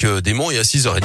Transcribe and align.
trafic 0.00 0.04
euh, 0.04 0.20
des 0.20 0.34
monts 0.34 0.50
et 0.50 0.58
à 0.58 0.62
6h30, 0.62 1.00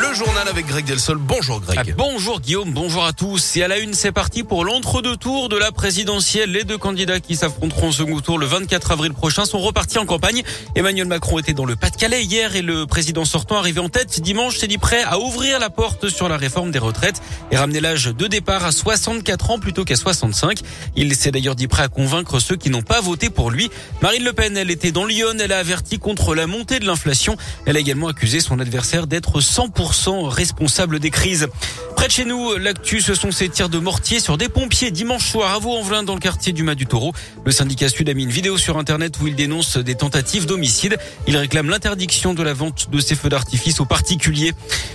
le 0.00 0.14
journal 0.14 0.48
avec 0.48 0.66
Greg 0.66 0.84
Delsol. 0.84 1.18
Bonjour 1.18 1.60
Greg. 1.60 1.78
Ah, 1.80 1.92
bonjour 1.96 2.40
Guillaume, 2.40 2.72
bonjour 2.72 3.04
à 3.04 3.12
tous. 3.12 3.56
Et 3.56 3.62
à 3.62 3.68
la 3.68 3.78
une, 3.78 3.94
c'est 3.94 4.12
parti 4.12 4.42
pour 4.42 4.64
l'entre-deux 4.64 5.16
tours 5.16 5.48
de 5.48 5.56
la 5.56 5.72
présidentielle. 5.72 6.50
Les 6.52 6.64
deux 6.64 6.78
candidats 6.78 7.20
qui 7.20 7.36
s'affronteront 7.36 7.88
au 7.88 7.92
second 7.92 8.20
tour 8.20 8.38
le 8.38 8.46
24 8.46 8.92
avril 8.92 9.12
prochain 9.12 9.44
sont 9.44 9.58
repartis 9.58 9.98
en 9.98 10.06
campagne. 10.06 10.42
Emmanuel 10.74 11.06
Macron 11.06 11.38
était 11.38 11.52
dans 11.52 11.64
le 11.64 11.76
Pas-de-Calais 11.76 12.24
hier 12.24 12.56
et 12.56 12.62
le 12.62 12.86
président 12.86 13.24
sortant 13.24 13.56
arrivé 13.56 13.80
en 13.80 13.88
tête 13.88 14.20
dimanche 14.20 14.58
s'est 14.58 14.68
dit 14.68 14.78
prêt 14.78 15.02
à 15.02 15.18
ouvrir 15.18 15.58
la 15.58 15.70
porte 15.70 16.08
sur 16.08 16.28
la 16.28 16.36
réforme 16.36 16.70
des 16.70 16.78
retraites 16.78 17.20
et 17.50 17.56
ramener 17.56 17.80
l'âge 17.80 18.06
de 18.06 18.26
départ 18.26 18.64
à 18.64 18.72
64 18.72 19.50
ans 19.50 19.58
plutôt 19.58 19.84
qu'à 19.84 19.96
65. 19.96 20.60
Il 20.94 21.14
s'est 21.14 21.30
d'ailleurs 21.30 21.56
dit 21.56 21.68
prêt 21.68 21.84
à 21.84 21.88
convaincre 21.88 22.40
ceux 22.40 22.56
qui 22.56 22.70
n'ont 22.70 22.82
pas 22.82 23.00
voté 23.00 23.30
pour 23.30 23.50
lui. 23.50 23.70
Marine 24.02 24.24
Le 24.24 24.32
Pen, 24.32 24.56
elle 24.56 24.70
était 24.70 24.92
dans 24.92 25.04
Lyon, 25.04 25.36
elle 25.40 25.52
a 25.52 25.58
averti 25.58 25.98
contre 25.98 26.34
la 26.34 26.46
montée 26.46 26.78
de 26.78 26.86
l'inflation. 26.86 27.36
Elle 27.66 27.76
a 27.76 27.80
également 27.80 28.08
accusé 28.08 28.35
son 28.40 28.58
adversaire 28.58 29.06
d'être 29.06 29.40
100% 29.40 30.28
responsable 30.28 30.98
des 30.98 31.10
crises. 31.10 31.48
Près 31.96 32.08
de 32.08 32.12
chez 32.12 32.24
nous, 32.26 32.56
l'actu, 32.58 33.00
ce 33.00 33.14
sont 33.14 33.30
ces 33.30 33.48
tirs 33.48 33.70
de 33.70 33.78
mortier 33.78 34.20
sur 34.20 34.36
des 34.36 34.50
pompiers 34.50 34.90
dimanche 34.90 35.30
soir 35.30 35.54
à 35.54 35.58
Vaux-en-Velin 35.58 36.02
dans 36.02 36.12
le 36.12 36.20
quartier 36.20 36.52
du 36.52 36.62
Mas 36.62 36.74
du 36.74 36.86
Taureau. 36.86 37.14
Le 37.44 37.50
syndicat 37.50 37.88
Sud 37.88 38.08
a 38.10 38.14
mis 38.14 38.24
une 38.24 38.30
vidéo 38.30 38.58
sur 38.58 38.76
Internet 38.76 39.18
où 39.20 39.26
il 39.26 39.34
dénonce 39.34 39.78
des 39.78 39.94
tentatives 39.94 40.44
d'homicide. 40.44 40.98
Il 41.26 41.36
réclame 41.38 41.70
l'interdiction 41.70 42.34
de 42.34 42.42
la 42.42 42.52
vente 42.52 42.90
de 42.90 43.00
ces 43.00 43.14
feux 43.14 43.30
d'artifice 43.30 43.80
aux 43.80 43.86
particuliers. 43.86 44.52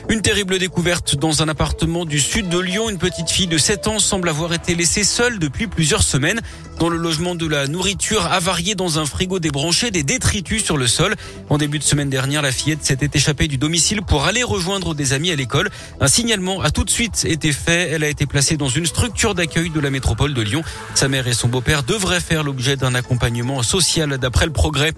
Une 0.10 0.22
terrible 0.22 0.60
découverte 0.60 1.16
dans 1.16 1.42
un 1.42 1.50
appartement 1.50 2.06
du 2.06 2.20
sud 2.20 2.50
de 2.50 2.60
Lyon. 2.60 2.90
Une 2.90 3.00
petite 3.00 3.32
fille 3.32 3.48
de 3.48 3.58
7 3.58 3.88
ans 3.88 4.00
semble 4.00 4.30
avoir 4.30 4.54
été 4.54 4.76
laissée 4.76 5.04
seule 5.04 5.40
depuis 5.40 5.66
plusieurs 5.66 6.04
semaines. 6.04 6.40
Dans 6.80 6.90
le 6.90 6.98
logement 6.98 7.36
de 7.36 7.48
la 7.48 7.68
nourriture 7.68 8.26
avariée 8.32 8.74
dans 8.74 9.00
un 9.00 9.06
frigo 9.06 9.40
débranché, 9.40 9.92
des 9.92 10.04
détritus 10.04 10.64
sur 10.64 10.78
le 10.78 10.88
sol. 10.88 11.16
En 11.50 11.58
début 11.58 11.78
de 11.78 11.84
semaine 11.84 12.10
dernière, 12.10 12.42
la 12.42 12.52
fillette 12.52 12.84
s'était 12.84 13.10
échappée 13.14 13.48
du 13.48 13.58
domicile 13.58 14.02
pour 14.02 14.26
aller 14.26 14.44
rejoindre 14.44 14.96
des 14.96 15.14
amis 15.14 15.32
à 15.32 15.36
l'école. 15.36 15.70
Un 16.00 16.08
signalement 16.08 16.62
a 16.62 16.72
tout 16.72 16.84
de 16.84 16.91
suite 16.92 17.26
été 17.28 17.52
fait. 17.54 17.90
Elle 17.92 18.04
a 18.04 18.08
été 18.10 18.26
placée 18.26 18.58
dans 18.58 18.70
une 18.70 18.86
structure 18.86 19.34
d'accueil 19.34 19.70
de 19.70 19.80
la 19.80 19.90
métropole 19.90 20.34
de 20.34 20.42
Lyon. 20.42 20.62
Sa 20.94 21.08
mère 21.08 21.28
et 21.28 21.34
son 21.34 21.48
beau-père 21.48 21.84
devraient 21.84 22.20
faire 22.20 22.44
l'objet 22.44 22.76
d'un 22.76 22.94
accompagnement 22.96 23.64
social 23.64 24.18
d'après 24.18 24.46
le 24.46 24.52
progrès. 24.52 24.92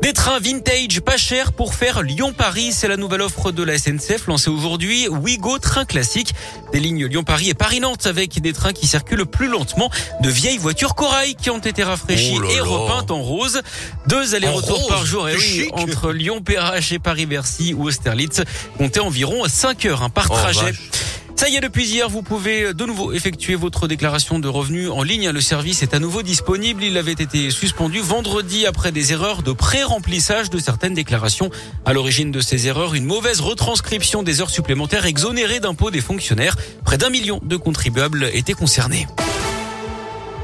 Des 0.00 0.12
trains 0.12 0.38
vintage 0.38 1.00
pas 1.00 1.16
chers 1.16 1.52
pour 1.52 1.74
faire 1.74 2.02
Lyon-Paris. 2.02 2.70
C'est 2.72 2.86
la 2.86 2.96
nouvelle 2.96 3.20
offre 3.20 3.50
de 3.50 3.64
la 3.64 3.76
SNCF 3.76 4.28
lancée 4.28 4.48
aujourd'hui. 4.48 5.08
Ouigo, 5.08 5.58
train 5.58 5.84
classique. 5.84 6.34
Des 6.72 6.78
lignes 6.78 7.06
Lyon-Paris 7.06 7.48
et 7.50 7.54
Paris-Nantes 7.54 8.06
avec 8.06 8.40
des 8.40 8.52
trains 8.52 8.72
qui 8.72 8.86
circulent 8.86 9.26
plus 9.26 9.48
lentement. 9.48 9.90
De 10.22 10.28
vieilles 10.30 10.58
voitures 10.58 10.94
corail 10.94 11.34
qui 11.34 11.50
ont 11.50 11.58
été 11.58 11.82
rafraîchies 11.82 12.38
Oh 12.40 12.48
et 12.48 12.60
repeintes 12.60 13.10
en 13.10 13.20
rose. 13.22 13.60
Deux 14.06 14.36
allers-retours 14.36 14.86
par 14.86 15.04
jour. 15.04 15.28
Et 15.28 15.34
oui, 15.34 15.40
chic. 15.42 15.72
entre 15.76 16.12
Lyon, 16.12 16.42
Perrache 16.42 16.92
et 16.92 17.00
Paris-Bercy 17.00 17.74
ou 17.74 17.88
Austerlitz. 17.88 18.42
Comptez 18.76 19.00
environ 19.00 19.42
5 19.48 19.84
heures 19.86 20.02
hein, 20.04 20.10
par 20.10 20.28
Oh, 20.30 20.34
trajet. 20.34 20.60
vache. 20.60 20.78
Ça 21.38 21.48
y 21.48 21.54
est, 21.54 21.60
depuis 21.60 21.86
hier, 21.86 22.08
vous 22.10 22.22
pouvez 22.22 22.74
de 22.74 22.84
nouveau 22.84 23.12
effectuer 23.12 23.54
votre 23.54 23.86
déclaration 23.86 24.40
de 24.40 24.48
revenus 24.48 24.90
en 24.90 25.04
ligne. 25.04 25.30
Le 25.30 25.40
service 25.40 25.84
est 25.84 25.94
à 25.94 26.00
nouveau 26.00 26.22
disponible. 26.22 26.82
Il 26.82 26.98
avait 26.98 27.12
été 27.12 27.52
suspendu 27.52 28.00
vendredi 28.00 28.66
après 28.66 28.90
des 28.90 29.12
erreurs 29.12 29.44
de 29.44 29.52
pré-remplissage 29.52 30.50
de 30.50 30.58
certaines 30.58 30.94
déclarations. 30.94 31.48
À 31.84 31.92
l'origine 31.92 32.32
de 32.32 32.40
ces 32.40 32.66
erreurs, 32.66 32.96
une 32.96 33.04
mauvaise 33.04 33.38
retranscription 33.38 34.24
des 34.24 34.40
heures 34.40 34.50
supplémentaires 34.50 35.06
exonérées 35.06 35.60
d'impôts 35.60 35.92
des 35.92 36.00
fonctionnaires. 36.00 36.56
Près 36.84 36.98
d'un 36.98 37.08
million 37.08 37.38
de 37.44 37.56
contribuables 37.56 38.28
étaient 38.32 38.52
concernés. 38.52 39.06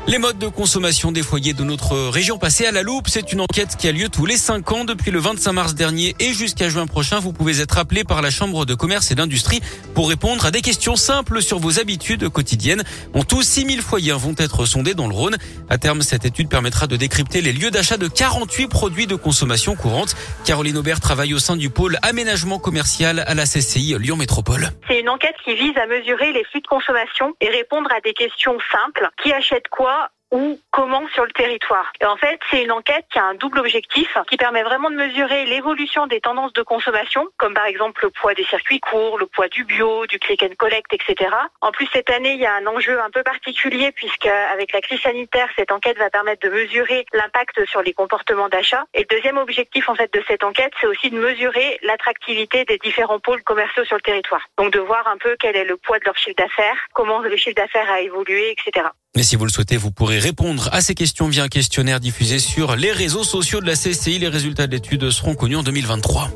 Les 0.07 0.19
modes 0.19 0.37
de 0.37 0.49
consommation 0.49 1.13
des 1.13 1.23
foyers 1.23 1.55
de 1.55 1.65
notre 1.65 1.97
région 2.11 2.37
passés 2.37 2.67
à 2.67 2.73
la 2.73 2.83
loupe, 2.83 3.09
c'est 3.09 3.33
une 3.33 3.41
enquête 3.41 3.75
qui 3.79 3.89
a 3.89 3.93
lieu 3.93 4.11
tous 4.11 4.27
les 4.27 4.37
5 4.37 4.71
ans 4.73 4.85
depuis 4.85 5.11
le 5.11 5.19
25 5.19 5.53
mars 5.55 5.75
dernier 5.75 6.15
et 6.21 6.35
jusqu'à 6.35 6.69
juin 6.69 6.87
prochain. 6.87 7.21
Vous 7.21 7.33
pouvez 7.33 7.63
être 7.63 7.79
appelé 7.79 8.05
par 8.05 8.21
la 8.21 8.29
Chambre 8.29 8.67
de 8.67 8.75
commerce 8.75 9.11
et 9.11 9.15
d'industrie 9.15 9.63
pour 9.95 10.11
répondre 10.11 10.45
à 10.45 10.51
des 10.51 10.61
questions 10.61 10.97
simples 10.97 11.41
sur 11.41 11.59
vos 11.59 11.81
habitudes 11.81 12.29
quotidiennes. 12.29 12.85
En 13.15 13.25
tout, 13.25 13.41
6000 13.41 13.81
foyers 13.81 14.13
vont 14.13 14.35
être 14.37 14.67
sondés 14.67 14.93
dans 14.93 15.09
le 15.09 15.15
Rhône. 15.15 15.39
À 15.71 15.79
terme, 15.79 16.03
cette 16.03 16.27
étude 16.27 16.51
permettra 16.51 16.87
de 16.87 16.97
décrypter 16.97 17.41
les 17.41 17.55
lieux 17.55 17.71
d'achat 17.71 17.97
de 17.97 18.07
48 18.07 18.69
produits 18.69 19.07
de 19.07 19.17
consommation 19.17 19.75
courante. 19.75 20.17
Caroline 20.45 20.77
Aubert 20.77 21.01
travaille 21.01 21.33
au 21.33 21.39
sein 21.39 21.57
du 21.57 21.71
pôle 21.71 21.97
aménagement 22.03 22.59
commercial 22.59 23.25
à 23.27 23.33
la 23.33 23.45
CCI 23.45 23.97
Lyon 23.99 24.17
Métropole. 24.17 24.69
C'est 24.87 25.01
une 25.01 25.09
enquête 25.09 25.37
qui 25.47 25.55
vise 25.55 25.77
à 25.79 25.87
mesurer 25.87 26.33
les 26.35 26.45
flux 26.45 26.61
de 26.61 26.67
consommation 26.67 27.35
et 27.41 27.49
répondre 27.49 27.89
à 27.91 28.03
des 28.03 28.13
questions 28.13 28.59
simples. 28.71 29.09
Qui 29.23 29.33
achète 29.33 29.69
quoi 29.71 29.94
où, 30.31 30.59
comment 30.71 31.07
sur 31.09 31.25
le 31.25 31.33
territoire. 31.33 31.93
Et 32.01 32.07
en 32.07 32.17
fait, 32.17 32.39
c'est 32.51 32.63
une 32.63 32.73
enquête 32.73 33.05
qui 33.13 33.19
a 33.19 33.25
un 33.25 33.35
double 33.35 33.61
objectif, 33.61 34.17
qui 34.29 34.37
permet 34.37 34.63
vraiment 34.63 34.91
de 34.91 34.97
mesurer 34.97 35.45
l'évolution 35.47 36.07
des 36.07 36.21
tendances 36.21 36.53
de 36.53 36.63
consommation, 36.63 37.27
comme 37.37 37.55
par 37.55 37.67
exemple 37.67 38.05
le 38.05 38.11
poids 38.11 38.35
des 38.35 38.45
circuits 38.45 38.81
courts, 38.81 39.19
le 39.19 39.27
poids 39.27 39.49
du 39.49 39.65
bio, 39.65 40.07
du 40.07 40.19
click 40.19 40.43
and 40.43 40.55
collect, 40.59 40.93
etc. 40.93 41.31
En 41.61 41.73
plus, 41.73 41.89
cette 41.93 42.11
année, 42.11 42.35
il 42.35 42.41
y 42.41 42.47
a 42.47 42.55
un 42.55 42.67
enjeu 42.67 43.01
un 43.01 43.11
peu 43.11 43.23
particulier 43.23 43.93
puisque 43.93 44.27
avec 44.27 44.73
la 44.73 44.81
crise 44.81 45.01
sanitaire, 45.01 45.49
cette 45.57 45.73
enquête 45.73 45.99
va 45.99 46.11
permettre 46.11 46.49
de 46.49 46.53
mesurer 46.53 47.07
l'impact 47.13 47.65
sur 47.67 47.83
les 47.83 47.93
comportements 47.93 48.49
d'achat. 48.49 48.85
Et 48.95 49.01
le 49.01 49.17
deuxième 49.17 49.39
objectif, 49.39 49.89
en 49.89 49.95
fait, 49.95 50.13
de 50.13 50.23
cette 50.27 50.45
enquête, 50.45 50.73
c'est 50.81 50.87
aussi 50.87 51.11
de 51.11 51.19
mesurer 51.19 51.79
l'attractivité 51.83 52.65
des 52.65 52.79
différents 52.79 53.21
pôles 53.21 53.43
commerciaux 53.43 53.85
sur 53.85 53.97
le 53.97 54.03
territoire. 54.03 54.43
Donc, 54.59 54.73
de 54.73 54.81
voir 54.81 55.07
un 55.07 55.17
peu 55.19 55.37
quel 55.39 55.57
est 55.57 55.65
le 55.65 55.77
poids 55.77 55.99
de 55.99 56.05
leur 56.05 56.17
chiffre 56.17 56.37
d'affaires, 56.37 56.77
comment 56.93 57.21
le 57.21 57.37
chiffre 57.37 57.57
d'affaires 57.57 57.91
a 57.91 58.01
évolué, 58.01 58.51
etc. 58.53 58.87
Mais 59.17 59.23
si 59.23 59.37
vous 59.37 59.45
le 59.45 59.51
souhaitez, 59.51 59.77
vous 59.77 59.93
pourrez 59.93 60.19
répondre 60.25 60.71
à 60.73 60.81
ces 60.81 60.95
questions 60.95 61.29
via 61.29 61.43
un 61.43 61.49
questionnaire 61.49 62.01
diffusé 62.01 62.39
sur 62.39 62.77
les 62.77 62.93
réseaux 62.93 63.25
sociaux 63.25 63.61
de 63.61 63.67
la 63.67 63.75
CCI. 63.75 64.19
Les 64.19 64.29
résultats 64.29 64.67
de 64.67 64.73
l'étude 64.73 65.11
seront 65.11 65.35
connus 65.35 65.57
en 65.57 65.63
2023. 65.63 66.31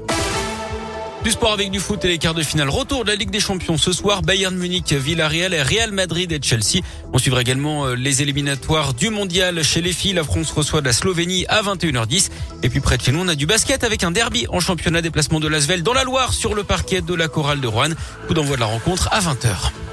Du 1.25 1.31
sport 1.31 1.55
avec 1.55 1.71
du 1.71 1.81
foot 1.81 2.05
et 2.05 2.09
les 2.09 2.19
quarts 2.19 2.35
de 2.35 2.43
finale. 2.43 2.69
Retour 2.69 3.05
de 3.05 3.09
la 3.09 3.17
Ligue 3.17 3.31
des 3.31 3.41
Champions 3.41 3.79
ce 3.79 3.95
soir. 3.95 4.21
Bayern 4.21 4.55
Munich, 4.55 4.93
Villarreal, 4.93 5.55
Real 5.55 5.93
Madrid 5.93 6.31
et 6.31 6.39
Chelsea. 6.43 6.85
On 7.15 7.19
suivra 7.19 7.41
également 7.41 7.87
euh, 7.87 7.95
les 7.95 8.21
éliminatoires 8.21 8.93
du 8.93 9.09
mondial 9.09 9.65
chez 9.65 9.81
les 9.81 9.95
filles. 9.95 10.13
La 10.13 10.23
France 10.23 10.51
reçoit 10.51 10.83
de 10.83 10.87
la 10.87 10.93
Slovénie 10.93 11.47
à 11.49 11.63
21h10. 11.63 12.29
Et 12.63 12.69
puis 12.69 12.81
près 12.81 12.99
de 12.99 13.03
chez 13.03 13.13
nous, 13.13 13.21
on 13.21 13.29
a 13.29 13.37
du 13.37 13.47
basket 13.47 13.85
avec 13.85 14.05
un 14.05 14.11
derby 14.11 14.45
en 14.51 14.61
championnat 14.61 15.01
déplacement 15.01 15.41
de 15.41 15.49
l'Asvel 15.49 15.83
dans 15.83 15.95
la 15.95 16.05
Loire 16.05 16.35
sur 16.35 16.55
le 16.55 16.63
parquet 16.63 17.01
de 17.01 17.15
la 17.15 17.29
chorale 17.29 17.63
de 17.63 17.67
Rouen. 17.69 17.95
Coup 18.27 18.35
d'envoi 18.35 18.57
de 18.57 18.61
la 18.61 18.67
rencontre 18.67 19.09
à 19.13 19.21
20h. 19.21 19.88